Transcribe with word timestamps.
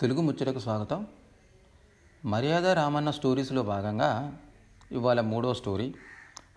తెలుగు 0.00 0.20
ముచ్చటకు 0.20 0.58
స్వాగతం. 0.58 1.06
మర్యాద 2.24 2.66
రామన్న 2.66 3.10
స్టోరీస్లో 3.10 3.62
భాగంగా 3.62 4.38
ఇవాళ 4.92 5.20
మూడో 5.20 5.54
స్టోరీ. 5.54 5.94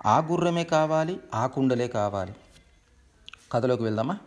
ఆ 0.06 0.20
గుర్రమే 0.20 0.64
కావాలి 0.64 1.20
ఆ 1.34 1.48
కుండలే 1.48 1.88
కావాలి. 1.88 2.36
కథలోకి 3.52 3.84
వెళ్దామా? 3.84 4.18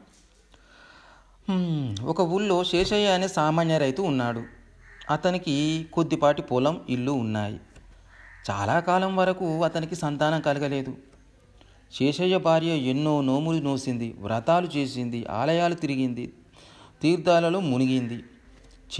ఒక 2.05 2.21
ఊళ్ళో 2.21 2.65
శేషయ్య 2.65 3.07
అనే 3.07 3.29
సామాన్య 3.29 3.79
రైతు 3.79 4.03
ఉన్నాడు. 4.03 4.43
అతనికి 5.11 5.87
కొద్దిపాటి 5.93 6.43
పొలం 6.43 6.81
ఇల్లు 6.89 7.13
ఉన్నాయి. 7.13 7.61
చాలా 8.51 8.81
కాలం 8.81 9.17
వరకు 9.17 9.65
అతనికి 9.65 9.95
సంతానం 9.95 10.41
కలగలేదు. 10.41 10.97
శేషయ్య 11.93 12.39
భార్య 12.39 12.69
ఎన్నో 12.69 13.21
నోములు 13.21 13.59
నోసింది 13.59 14.17
వ్రతాలు 14.19 14.67
చేసింది 14.67 15.27
ఆలయాలు 15.27 15.75
తిరిగింది 15.75 16.33
తీర్థాలలో 17.03 17.61
మునిగింది. 17.61 18.25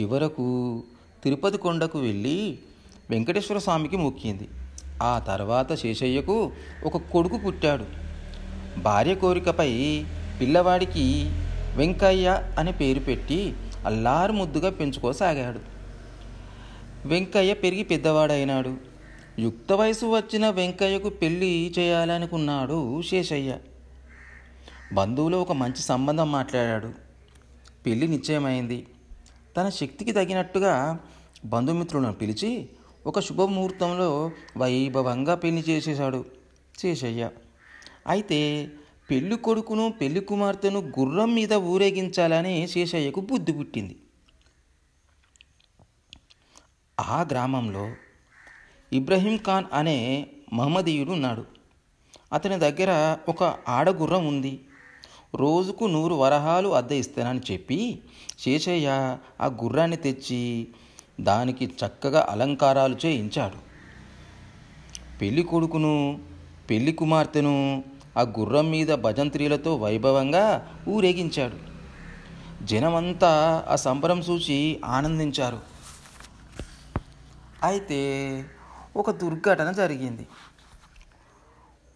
చివరకు 0.01 0.83
తిరుపతి 1.25 1.59
కొండకు 1.59 1.99
వెళ్ళి 1.99 2.59
వెంకటేశ్వర 3.11 3.59
స్వామికి 3.59 3.97
మొక్కింది. 3.97 4.49
ఆ 5.03 5.19
తర్వాత 5.19 5.75
శేషయ్యకు 5.75 6.53
ఒక 6.85 6.97
కొడుకు 6.97 7.39
పుట్టాడు. 7.39 7.85
భార్య 8.81 9.15
కోరికపై 9.15 10.05
పిల్లవాడికి 10.41 11.31
వెంకయ్య 11.77 12.55
అని 12.59 12.73
పేరు 12.73 13.01
పెట్టి 13.01 13.55
అల్లారు 13.87 14.33
ముద్దుగా 14.33 14.71
పెంచుకోసాగాడు. 14.71 15.61
వెంకయ్య 17.09 17.55
పెరిగి 17.55 17.83
పెద్దవాడైనాడు. 17.83 18.77
యుక్త 19.39 19.73
వయసు 19.73 20.07
వచ్చిన 20.07 20.51
వెంకయ్యకు 20.51 21.09
పెళ్ళి 21.09 21.75
చేయాలనుకున్నాడు 21.79 23.03
శేషయ్య. 23.03 23.57
బంధువులో 24.93 25.43
ఒక 25.43 25.53
మంచి 25.53 25.83
సంబంధం 25.83 26.33
మాట్లాడాడు. 26.33 26.91
పెళ్ళి 27.87 28.09
నిశ్చయమైంది. 28.09 28.87
తన 29.57 29.69
శక్తికి 29.69 30.13
తగినట్టుగా 30.13 31.01
బంధుమిత్రులను 31.45 32.13
పిలిచి 32.13 32.69
ఒక 33.07 33.21
శుభముహూర్తంలో 33.21 34.31
వైభవంగా 34.57 35.35
పెళ్ళి 35.35 35.65
చేసేశాడు 35.69 36.25
శేషయ్య 36.79 37.31
అయితే 38.07 38.69
పెళ్ళి 39.11 39.37
కొడుకును 39.37 39.95
పెళ్ళి 40.01 40.21
కుమార్తెను 40.21 40.81
గుర్రం 40.81 41.35
మీద 41.35 41.53
ఊరేగించాలని 41.53 42.67
శేషయ్యకు 42.67 43.21
బుద్ధి 43.21 43.53
పుట్టింది. 43.53 43.97
ఆ 47.01 47.23
గ్రామంలో 47.23 47.91
ఇబ్రహీం 48.93 49.37
ఖాన్ 49.37 49.65
అనే 49.73 50.27
మహమ్మదీయుడు 50.53 51.13
ఉన్నాడు. 51.13 51.45
అతని 52.33 52.57
దగ్గర 52.59 53.19
ఒక 53.29 53.43
ఆడగుర్రం 53.69 54.27
ఉంది. 54.27 54.61
రోజుకు 55.35 55.85
నూరు 55.85 56.15
వరహాలు 56.15 56.69
అద్దె 56.69 56.97
ఇస్తానని 56.97 57.41
చెప్పి 57.53 58.03
శేషయ్య 58.39 59.19
ఆ 59.41 59.47
గుర్రాన్ని 59.47 59.97
తెచ్చి 59.97 60.69
దానికి 61.21 61.67
చక్కగా 61.67 62.27
అలంకారాలు 62.31 62.97
చేయించాడు. 63.07 63.57
పెళ్ళి 65.19 65.43
కొడుకును 65.43 66.21
పెళ్ళి 66.71 66.93
కుమార్తెను 66.93 67.85
ఆ 68.17 68.23
గుర్రం 68.23 68.71
మీద 68.71 68.95
భజంత్రీలతో 68.95 69.77
వైభవంగా 69.77 70.77
ఊరేగించాడు. 70.89 71.75
జనమంతా 72.65 73.65
ఆ 73.69 73.77
సంబరం 73.77 74.21
చూసి 74.21 74.81
ఆనందించారు. 74.85 75.61
అయితే 77.63 78.01
ఒక 78.97 79.11
దుర్ఘటన 79.11 79.73
జరిగింది. 79.73 80.27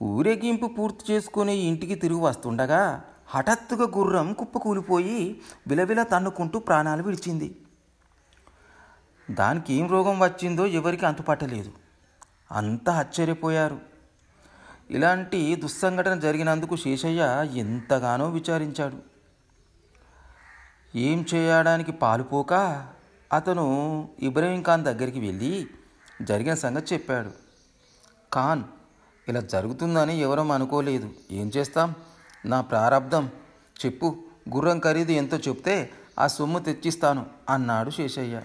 ఊరేగింపు 0.03 0.67
పూర్తి 0.67 1.13
చేసుకుని 1.13 1.57
ఇంటికి 1.57 1.95
తిరిగి 1.95 2.21
వస్తుండగా 2.21 3.05
హఠాత్తుగా 3.29 3.87
గుర్రం 3.99 4.33
కుప్పకూలిపోయి 4.33 5.41
విలవిల 5.67 6.03
తన్నుకుంటూ 6.03 6.59
ప్రాణాలు 6.59 7.03
విడిచింది. 7.03 7.61
దానికి 9.31 9.75
ఏం 9.75 9.89
రోగం 9.89 10.19
వచ్చిందో 10.19 10.67
ఎవరికి 10.67 11.07
అంతుపట్టలేదు. 11.07 11.73
అంతా 12.53 12.93
ఆశ్చర్యపోయారు. 12.93 13.81
ఇలాంటి 14.91 15.57
దుస్సంఘటన 15.57 16.21
జరిగినందుకు 16.21 16.77
శేషయ్య 16.77 17.49
ఎంతగానో 17.55 18.31
విచారించాడు. 18.31 18.97
ఏం 20.97 21.27
చేయడానికి 21.35 21.93
పాలుపోక 21.93 22.55
అతను 23.33 24.09
ఇబ్రహీం 24.19 24.63
ఖాన్ 24.63 24.85
దగ్గరికి 24.85 25.21
వెళ్ళి 25.21 25.69
జరిగిన 26.23 26.55
సంగతి 26.55 26.95
చెప్పాడు. 26.95 27.31
ఖాన్ 28.35 28.65
ఇలా 29.29 29.41
జరుగుతుందని 29.41 30.19
ఎవరం 30.19 30.51
అనుకోలేదు. 30.51 31.11
ఏం 31.31 31.51
చేస్తాం? 31.57 31.95
నా 32.49 32.61
ప్రారంధం 32.61 33.31
చెప్పు 33.85 34.17
గుర్రం 34.55 34.79
ఖరీదు 34.79 35.13
ఎంతో 35.13 35.37
చెప్తే 35.37 35.91
ఆ 36.19 36.27
సొమ్ము 36.27 36.59
తెచ్చిస్తాను 36.59 37.27
అన్నాడు 37.51 37.91
శేషయ్య. 37.91 38.43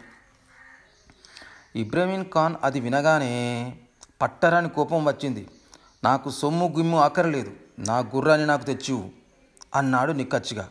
ఇబ్రహీం 1.75 2.23
ఖాన్ 2.23 2.55
అది 2.63 2.79
వినగానే 2.79 3.33
పట్టరాని 4.21 4.69
కోపం 4.69 5.05
వచ్చింది. 5.05 5.49
నాకు 6.03 6.29
సొమ్ము 6.29 6.73
గుమ్ము 6.77 6.99
అక్కర్లేదు 6.99 7.51
నా 7.79 7.99
గుర్రాన్ని 7.99 8.47
నాకు 8.47 8.63
తెచ్చివు 8.63 9.09
అన్నాడు 9.75 10.11
నిక్కచ్చిగా. 10.11 10.69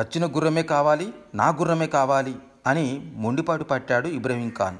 చచ్చిన 0.00 0.26
గుర్రమే 0.26 0.62
కావాలి 0.62 1.14
నా 1.34 1.48
గుర్రమే 1.48 1.86
కావాలి 1.86 2.36
అని 2.66 3.12
మొండిపాటు 3.14 3.64
పట్టాడు 3.64 4.08
ఇబ్రహీం 4.08 4.52
ఖాన్. 4.58 4.78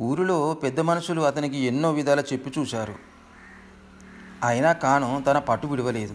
ఊరిలో 0.00 0.54
పెద్ద 0.54 0.80
మనుషులు 0.80 1.20
అతనికి 1.20 1.56
ఎన్నో 1.56 1.92
విధాలు 1.92 2.20
చెప్పి 2.20 2.52
చూశారు. 2.58 3.09
అయినా 4.44 4.72
కాను 4.72 5.24
తన 5.26 5.38
పట్టు 5.38 5.66
విడవలేదు. 5.66 6.14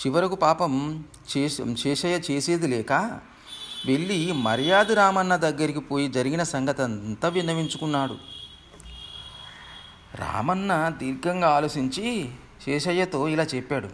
చివరకు 0.00 0.34
పాపం 0.34 1.04
చేస 1.36 1.58
శేషయ్య 1.78 2.20
చేసేది 2.30 2.66
లేక 2.66 3.20
వెళ్ళి 3.86 4.32
మర్యాద 4.32 4.92
రామన్న 4.92 5.36
దగ్గరికి 5.36 5.80
పోయి 5.80 6.08
జరిగిన 6.08 6.42
సంగతి 6.42 6.82
అంతా 6.82 7.28
విన్నవించుకున్నాడు. 7.28 8.16
రామన్న 10.14 10.92
దీర్ఘంగా 10.98 11.48
ఆలోచించి 11.48 12.30
శేషయ్యతో 12.64 13.28
ఇలా 13.28 13.42
చెప్పాడు. 13.42 13.88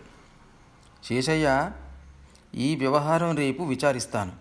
శేషయ్య 1.04 1.70
ఈ 2.54 2.76
వ్యవహారం 2.76 3.36
రేపు 3.36 3.62
విచారిస్తాను. 3.62 4.32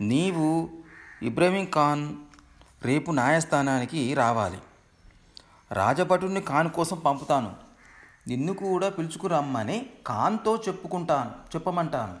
నీవు 0.00 0.70
ఇబ్రహీం 1.22 1.64
ఖాన్ 1.64 2.14
రేపు 2.84 3.10
న్యాయస్థానానికి 3.10 4.14
రావాలి. 4.14 4.58
రాజభటుని 5.72 6.40
ఖాన్ 6.40 6.70
కోసం 6.70 6.98
పంపుతాను. 6.98 7.56
నిన్ను 8.28 8.54
కూడా 8.54 8.88
పిలుచుకురమ్మని 8.88 9.86
ఖాన్తో 10.08 10.56
చెప్పుకుంటాను 10.68 11.30
చెప్పమంటాను. 11.30 12.16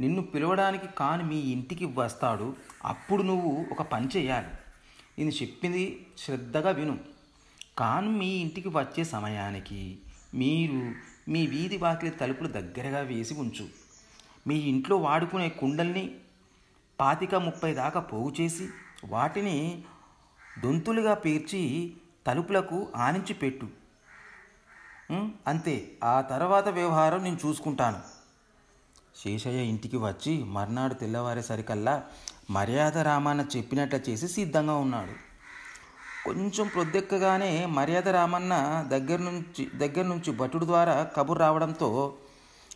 నిన్ను 0.00 0.22
పిలవడానికి 0.22 0.86
ఖాన్ 0.86 1.28
మీ 1.28 1.36
ఇంటికి 1.36 1.84
వస్తాడు. 1.84 2.56
అప్పుడు 2.84 3.22
నువ్వు 3.22 3.66
ఒక 3.72 3.82
పని 3.82 4.08
చేయాలి. 4.16 4.46
నేను 5.18 5.30
చెప్పింది 5.30 6.06
శ్రద్ధగా 6.18 6.70
విను. 6.70 6.98
ఖాన్ 7.78 8.18
మీ 8.18 8.26
ఇంటికి 8.26 8.68
వచ్చే 8.68 9.04
సమయానికి 9.04 9.98
మీరు 10.34 10.94
మీ 11.30 11.46
వీధి 11.46 11.76
వాకిలి 11.76 12.10
తలుపులు 12.10 12.48
దగ్గరగా 12.48 13.00
వేసి 13.00 13.34
ఉంచు. 13.34 13.68
మీ 14.46 14.54
ఇంట్లో 14.54 14.96
వాడుకునే 14.96 15.48
కుండల్ని 15.48 16.14
పాతిక 17.00 17.34
ముప్పై 17.34 17.74
దాకా 17.74 18.00
పోగు 18.00 18.34
చేసి 18.40 18.68
వాటిని 19.04 19.82
దొంతులుగా 20.64 21.14
పేర్చి 21.14 21.92
తలుపులకు 22.26 22.88
ఆనించి 22.96 23.34
పెట్టు. 23.34 23.66
అంతే. 25.46 25.74
ఆ 26.04 26.20
తర్వాత 26.20 26.68
వ్యవహారం 26.68 27.24
నేను 27.24 27.38
చూసుకుంటాను. 27.46 27.98
శేషయ్య 29.24 29.62
ఇంటికి 29.62 29.96
వచ్చి 29.96 30.44
మర్నాడు 30.44 30.94
తెల్లవారేసరికల్లా 30.94 32.02
మర్యాద 32.50 32.98
రామన్న 32.98 33.46
చెప్పినట్లు 33.56 34.10
చేసి 34.10 34.28
సిద్ధంగా 34.28 34.76
ఉన్నాడు. 34.76 35.12
కొంచెం 36.24 36.68
ప్రొద్దెక్కగానే 36.68 37.66
మర్యాద 37.66 38.08
రామన్న 38.08 38.84
దగ్గర 38.88 39.18
నుంచి 39.18 39.64
దగ్గర 39.78 40.02
నుంచి 40.02 40.32
భటుడు 40.32 40.64
ద్వారా 40.64 41.02
కబుర్ 41.16 41.38
రావడంతో 41.38 42.14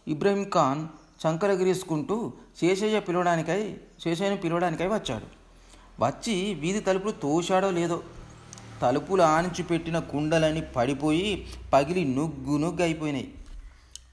ఇబ్రహీం 0.09 0.51
ఖాన్ 0.55 0.89
చంకరగిరీసుకుంటూ 1.27 2.33
శేషయ్య 2.61 3.01
పిలవడానికై 3.01 3.77
శేషయ్యను 4.05 4.37
పిలవడానికై 4.37 4.87
వచ్చాడు. 4.87 5.27
వచ్చి 6.05 6.55
వీధి 6.55 6.81
తలుపులు 6.81 7.13
తోశాడో 7.13 7.71
లేదో 7.71 8.03
తలుపులు 8.83 9.23
ఆనించి 9.23 9.63
పెట్టిన 9.63 9.99
కుండలని 9.99 10.61
పడిపోయి 10.61 11.47
పగిలి 11.73 12.05
నుగ్గు 12.05 12.59
నుగ్గు 12.59 12.83
అయిపోయినాయి. 12.83 13.35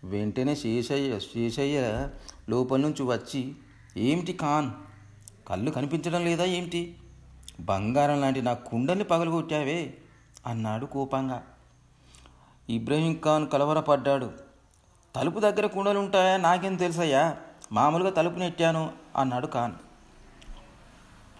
వెంటనే 0.04 0.56
శేషయ్య 0.56 1.20
శేషయ్య 1.20 2.10
లోపల 2.50 2.80
నుంచి 2.80 3.04
వచ్చి 3.04 3.56
ఏమిటి 3.98 4.34
ఖాన్? 4.34 4.72
కళ్ళు 5.48 5.72
కనిపించడం 5.72 6.26
లేదా 6.26 6.46
ఏమిటి? 6.46 6.96
బంగారం 7.60 8.22
లాంటి 8.22 8.42
నా 8.42 8.54
కుండల్ని 8.54 9.04
పగలగొట్టావే? 9.04 9.94
అన్నాడు 10.48 10.86
కోపంగా. 10.86 11.44
ఇబ్రహీం 12.70 13.20
ఖాన్ 13.26 13.50
కలవరపడ్డాడు. 13.50 14.32
తలుపు 15.16 15.40
దగ్గర 15.40 15.66
కుండలు 15.66 16.00
ఉంటాయా? 16.00 16.38
నాకేం 16.38 16.76
తెలుసయ్యా. 16.76 17.38
మామూలుగా 17.72 18.10
తలుపు 18.10 18.40
నెట్టాను 18.40 18.92
అన్నాడు 19.16 19.48
ఖాన్. 19.48 19.74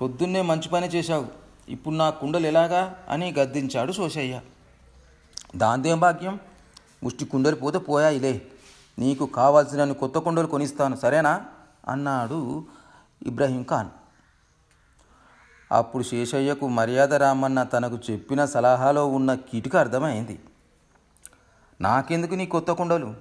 పొద్దున్నే 0.02 0.42
మంచి 0.42 0.70
పని 0.70 0.88
చేశావు. 0.88 1.47
ఇప్పుడు 1.70 1.96
నా 1.96 2.10
కుండలు 2.10 2.48
ఎలాగా 2.48 2.96
అని 3.10 3.34
గద్దించాడు 3.40 3.92
శోషయ్య 3.92 4.42
దాందేం 5.56 6.00
భాగ్యం? 6.00 6.40
ముష్టి 7.04 7.26
కుండలు 7.26 7.56
పోతే 7.56 7.78
పోయాయిలే. 7.78 8.42
నీకు 9.00 9.26
కావాల్సిన 9.26 9.92
కొత్త 9.92 10.18
కుండలు 10.18 10.48
కొనిస్తాను 10.48 10.96
సరేనా? 10.96 11.46
అన్నాడు 11.88 12.66
ఇబ్రహీం 13.26 13.64
ఖాన్. 13.64 13.88
అప్పుడు 15.72 16.04
శేషయ్యకు 16.04 16.68
మర్యాద 16.68 17.14
రామన్న 17.14 17.64
తనకు 17.64 17.98
చెప్పిన 18.12 18.46
సలహాలో 18.46 19.08
ఉన్న 19.08 19.36
కిటుక 19.36 19.76
అర్థమైంది. 19.76 20.40
నాకెందుకు 21.82 22.36
నీ 22.36 22.46
కొత్త 22.46 22.72
కుండలు? 22.72 23.14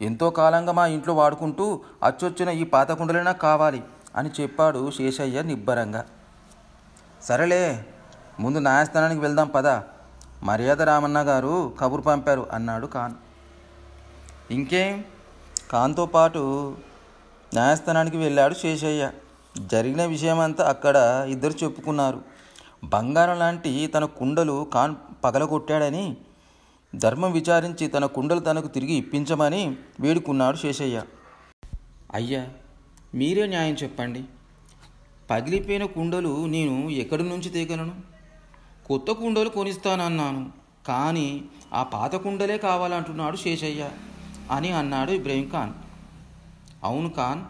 ఎంతో 0.00 0.30
కాలంగా 0.30 0.72
మా 0.72 0.86
ఇంట్లో 0.86 1.14
వాడుకుంటూ 1.14 1.80
అచ్చొచ్చిన 2.04 2.48
ఈ 2.48 2.64
పాత 2.64 2.92
కుండలైనా 2.92 3.32
కావాలి 3.32 3.84
అని 4.16 4.30
చెప్పాడు 4.40 4.90
శేషయ్య 4.90 5.42
నిబ్బరంగా. 5.42 6.04
సరేలే 7.22 7.84
ముందు 8.40 8.58
న్యాయస్థానానికి 8.58 9.20
వెళ్దాం 9.20 9.48
పద. 9.48 9.66
మర్యాద 10.42 10.82
రామన్న 10.82 11.20
గారు 11.20 11.74
కబురు 11.80 12.02
పంపారు 12.02 12.46
అన్నాడు 12.52 12.86
ఖాన్. 12.86 13.14
ఇంకేం? 14.52 15.04
ఖాన్తో 15.72 16.06
పాటు 16.06 16.74
న్యాయస్థానానికి 17.54 18.16
వెళ్ళాడు 18.16 18.54
శేషయ్య. 18.54 19.10
జరిగిన 19.58 20.04
విషయమంతా 20.04 20.68
అక్కడ 20.68 21.26
ఇద్దరు 21.28 21.52
చెప్పుకున్నారు. 21.64 22.20
బంగారం 22.84 23.38
లాంటి 23.38 23.86
తన 23.86 24.04
కుండలు 24.04 24.66
ఖాన్ 24.74 24.94
పగలగొట్టాడని 25.24 26.16
ధర్మం 26.94 27.32
విచారించి 27.32 27.88
తన 27.88 28.06
కుండలు 28.06 28.40
తనకు 28.40 28.66
తిరిగి 28.66 28.92
ఇప్పించమని 28.92 29.76
వేడుకున్నాడు 30.00 30.56
శేషయ్య. 30.56 31.02
అయ్యా 32.14 32.48
మీరే 33.14 33.46
న్యాయం 33.46 33.76
చెప్పండి. 33.82 34.24
పగిలిపోయిన 35.30 35.84
కుండలు 35.84 36.46
నేను 36.46 36.90
ఎక్కడి 36.90 37.22
నుంచి 37.28 37.50
తేగలను? 37.50 37.94
కొత్త 38.86 39.10
కుండలు 39.10 39.48
కొనిస్తానన్నాను 39.48 40.50
కానీ 40.86 41.44
ఆ 41.74 41.82
పాత 41.82 42.14
కుండలే 42.16 42.58
కావాలంటున్నాడు 42.58 43.36
శేషయ్య 43.36 43.90
అని 44.50 44.70
అన్నాడు 44.70 45.10
ఇబ్రహీం 45.10 45.48
ఖాన్. 45.48 45.72
అవును 46.84 47.10
ఖాన్ 47.16 47.42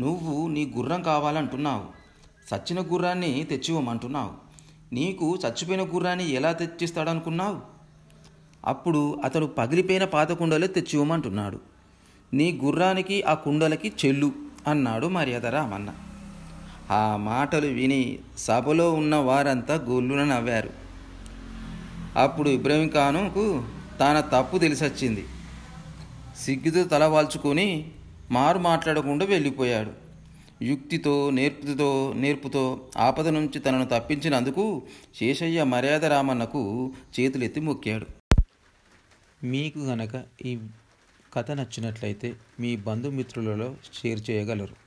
నువ్వు 0.00 0.48
నీ 0.48 0.72
గుర్రం 0.76 1.02
కావాలంటున్నావు 1.02 1.84
చచ్చిన 2.50 2.80
గుర్రాన్ని 2.80 3.44
తెచ్చివ్వమంటున్నావు. 3.44 4.30
నీకు 4.94 5.38
చచ్చిపోయిన 5.46 5.82
గుర్రాన్ని 5.94 6.30
ఎలా 6.30 6.52
తెచ్చిస్తాడనుకున్నావు? 6.52 7.60
అప్పుడు 8.64 9.20
అతడు 9.24 9.46
పగిలిపోయిన 9.46 10.04
పాత 10.04 10.32
కుండలే 10.32 10.66
తెచ్చివ్వమంటున్నాడు. 10.66 11.60
నీ 12.34 12.60
గుర్రానికి 12.64 13.22
ఆ 13.22 13.34
కుండలకి 13.34 13.92
చెల్లు 14.04 14.32
అన్నాడు 14.66 15.06
మర్యాద 15.06 15.46
రామన్న. 15.46 15.90
ఆ 16.90 17.16
మాటలు 17.16 17.66
విని 17.66 18.18
సభలో 18.38 18.92
ఉన్న 18.92 19.16
వారంతా 19.16 19.74
గొల్లున 19.74 20.24
నవ్వారు. 20.24 20.70
అప్పుడు 22.16 22.50
ఇబ్రహీం 22.50 22.88
ఖానుకు 22.88 23.64
తన 24.00 24.20
తప్పు 24.20 24.58
తెలిసొచ్చింది. 24.58 25.24
సిగ్గుతో 26.36 26.84
తల 26.84 27.04
వాల్చుకొని 27.04 27.90
మారు 28.30 28.58
మాట్లాడకుండా 28.58 29.24
వెళ్ళిపోయాడు. 29.24 30.02
యుక్తితో 30.64 31.30
నేర్పుతో 31.30 32.12
నేర్పుతో 32.16 32.80
ఆపద 32.96 33.28
నుంచి 33.28 33.58
తనను 33.58 33.84
తప్పించినందుకు 33.84 34.82
శేషయ్య 35.18 35.64
మర్యాద 35.64 36.04
రామన్నకు 36.04 36.92
చేతులెత్తి 37.20 37.60
మొక్కాడు. 37.60 38.06
మీకు 39.44 39.78
గనక 39.78 40.22
ఈ 40.44 40.58
కథ 41.34 41.50
నచ్చినట్లయితే 41.50 42.34
మీ 42.60 42.76
బంధుమిత్రులలో 42.76 43.74
షేర్ 43.92 44.30
చేయగలరు. 44.30 44.81